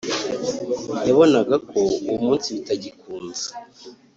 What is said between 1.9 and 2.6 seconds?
uwo munsi